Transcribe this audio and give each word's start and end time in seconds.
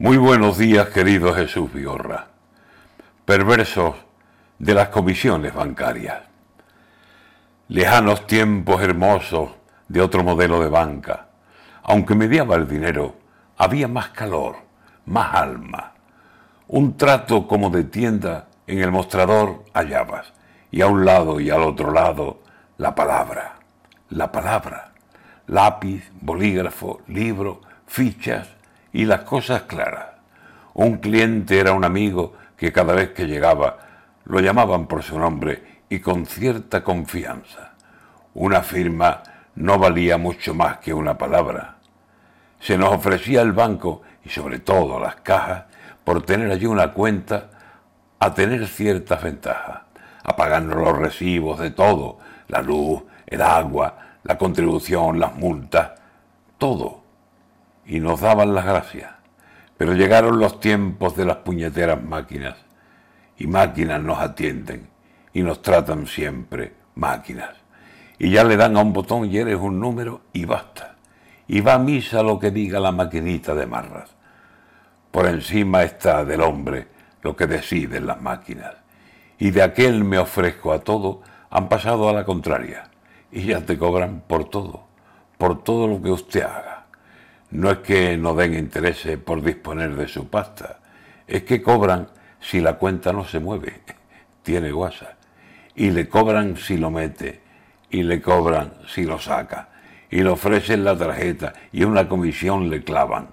Muy 0.00 0.16
buenos 0.16 0.58
días, 0.58 0.90
querido 0.90 1.34
Jesús 1.34 1.72
Vigorra. 1.72 2.28
Perversos 3.24 3.96
de 4.56 4.72
las 4.72 4.90
comisiones 4.90 5.52
bancarias. 5.52 6.22
Lejanos 7.66 8.24
tiempos 8.24 8.80
hermosos 8.80 9.50
de 9.88 10.00
otro 10.00 10.22
modelo 10.22 10.60
de 10.60 10.68
banca. 10.68 11.26
Aunque 11.82 12.14
mediaba 12.14 12.54
el 12.54 12.68
dinero, 12.68 13.16
había 13.56 13.88
más 13.88 14.10
calor, 14.10 14.58
más 15.06 15.34
alma. 15.34 15.94
Un 16.68 16.96
trato 16.96 17.48
como 17.48 17.68
de 17.68 17.82
tienda 17.82 18.46
en 18.68 18.78
el 18.78 18.92
mostrador 18.92 19.64
hallabas, 19.74 20.32
y 20.70 20.80
a 20.80 20.86
un 20.86 21.04
lado 21.04 21.40
y 21.40 21.50
al 21.50 21.62
otro 21.62 21.90
lado 21.90 22.42
la 22.76 22.94
palabra, 22.94 23.56
la 24.10 24.30
palabra, 24.30 24.92
lápiz, 25.48 26.08
bolígrafo, 26.20 27.00
libro, 27.08 27.62
fichas, 27.88 28.57
y 28.98 29.04
las 29.04 29.20
cosas 29.20 29.62
claras. 29.62 30.08
Un 30.74 30.96
cliente 30.96 31.60
era 31.60 31.72
un 31.72 31.84
amigo 31.84 32.32
que 32.56 32.72
cada 32.72 32.94
vez 32.94 33.10
que 33.10 33.28
llegaba 33.28 33.78
lo 34.24 34.40
llamaban 34.40 34.88
por 34.88 35.04
su 35.04 35.16
nombre 35.16 35.82
y 35.88 36.00
con 36.00 36.26
cierta 36.26 36.82
confianza. 36.82 37.74
Una 38.34 38.60
firma 38.60 39.22
no 39.54 39.78
valía 39.78 40.18
mucho 40.18 40.52
más 40.52 40.78
que 40.78 40.92
una 40.92 41.16
palabra. 41.16 41.76
Se 42.58 42.76
nos 42.76 42.92
ofrecía 42.92 43.40
el 43.42 43.52
banco 43.52 44.02
y 44.24 44.30
sobre 44.30 44.58
todo 44.58 44.98
las 44.98 45.14
cajas 45.14 45.66
por 46.02 46.26
tener 46.26 46.50
allí 46.50 46.66
una 46.66 46.90
cuenta 46.90 47.50
a 48.18 48.34
tener 48.34 48.66
ciertas 48.66 49.22
ventajas, 49.22 49.82
a 50.24 50.34
pagarnos 50.34 50.76
los 50.76 50.98
recibos 50.98 51.60
de 51.60 51.70
todo, 51.70 52.18
la 52.48 52.62
luz, 52.62 53.04
el 53.28 53.42
agua, 53.42 53.96
la 54.24 54.36
contribución, 54.36 55.20
las 55.20 55.36
multas, 55.36 55.92
todo 56.58 57.06
y 57.88 58.00
nos 58.00 58.20
daban 58.20 58.54
las 58.54 58.66
gracias. 58.66 59.10
Pero 59.76 59.94
llegaron 59.94 60.38
los 60.38 60.60
tiempos 60.60 61.16
de 61.16 61.24
las 61.24 61.38
puñeteras 61.38 62.02
máquinas 62.02 62.56
y 63.38 63.46
máquinas 63.46 64.02
nos 64.02 64.18
atienden 64.18 64.88
y 65.32 65.42
nos 65.42 65.62
tratan 65.62 66.06
siempre 66.06 66.74
máquinas. 66.94 67.50
Y 68.18 68.30
ya 68.30 68.44
le 68.44 68.56
dan 68.56 68.76
a 68.76 68.82
un 68.82 68.92
botón 68.92 69.24
y 69.24 69.38
eres 69.38 69.56
un 69.56 69.80
número 69.80 70.20
y 70.32 70.44
basta. 70.44 70.96
Y 71.46 71.60
va 71.60 71.74
a 71.74 71.78
misa 71.78 72.22
lo 72.22 72.38
que 72.38 72.50
diga 72.50 72.78
la 72.78 72.92
maquinita 72.92 73.54
de 73.54 73.66
marras. 73.66 74.10
Por 75.10 75.26
encima 75.26 75.82
está 75.82 76.24
del 76.24 76.42
hombre 76.42 76.88
lo 77.22 77.34
que 77.34 77.46
deciden 77.46 78.06
las 78.06 78.20
máquinas. 78.20 78.74
Y 79.38 79.50
de 79.50 79.62
aquel 79.62 80.04
me 80.04 80.18
ofrezco 80.18 80.72
a 80.72 80.80
todo 80.80 81.22
han 81.48 81.68
pasado 81.68 82.08
a 82.08 82.12
la 82.12 82.24
contraria. 82.24 82.90
Y 83.30 83.44
ya 83.44 83.64
te 83.64 83.78
cobran 83.78 84.22
por 84.26 84.50
todo, 84.50 84.84
por 85.38 85.62
todo 85.62 85.86
lo 85.86 86.02
que 86.02 86.10
usted 86.10 86.42
haga. 86.42 86.67
No 87.50 87.70
es 87.70 87.78
que 87.78 88.16
no 88.18 88.34
den 88.34 88.54
interés 88.54 89.06
por 89.24 89.42
disponer 89.42 89.94
de 89.96 90.06
su 90.06 90.28
pasta, 90.28 90.80
es 91.26 91.44
que 91.44 91.62
cobran 91.62 92.08
si 92.40 92.60
la 92.60 92.74
cuenta 92.74 93.12
no 93.12 93.24
se 93.24 93.38
mueve, 93.38 93.80
tiene 94.42 94.70
guasa, 94.70 95.16
y 95.74 95.90
le 95.90 96.08
cobran 96.08 96.56
si 96.56 96.76
lo 96.76 96.90
mete, 96.90 97.40
y 97.90 98.02
le 98.02 98.20
cobran 98.20 98.74
si 98.86 99.04
lo 99.04 99.18
saca, 99.18 99.70
y 100.10 100.22
le 100.22 100.28
ofrecen 100.28 100.84
la 100.84 100.96
tarjeta 100.96 101.54
y 101.72 101.84
una 101.84 102.06
comisión 102.06 102.68
le 102.68 102.84
clavan, 102.84 103.28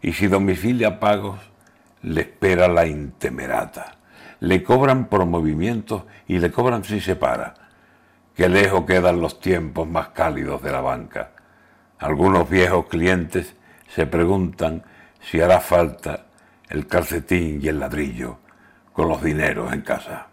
y 0.00 0.12
si 0.12 0.28
domicilia 0.28 1.00
pagos, 1.00 1.40
le 2.02 2.20
espera 2.20 2.68
la 2.68 2.86
intemerata. 2.86 3.96
Le 4.38 4.62
cobran 4.62 5.06
por 5.06 5.24
movimientos 5.24 6.04
y 6.28 6.38
le 6.38 6.52
cobran 6.52 6.84
si 6.84 7.00
se 7.00 7.16
para. 7.16 7.54
Qué 8.36 8.48
lejos 8.48 8.84
quedan 8.84 9.20
los 9.20 9.40
tiempos 9.40 9.88
más 9.88 10.08
cálidos 10.08 10.62
de 10.62 10.70
la 10.70 10.82
banca 10.82 11.35
algunos 11.98 12.48
viejos 12.48 12.86
clientes 12.86 13.54
se 13.88 14.06
preguntan 14.06 14.82
si 15.20 15.40
hará 15.40 15.60
falta 15.60 16.26
el 16.68 16.86
calcetín 16.86 17.60
y 17.62 17.68
el 17.68 17.80
ladrillo 17.80 18.38
con 18.92 19.08
los 19.08 19.22
dineros 19.22 19.72
en 19.72 19.82
casa. 19.82 20.28